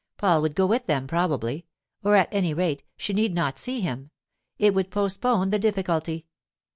[0.17, 1.67] Paul would go with them, probably;
[2.03, 4.09] or, at any rate, she need not see him;
[4.57, 6.25] it would postpone the difficulty.